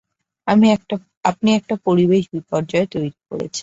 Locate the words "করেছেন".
3.29-3.59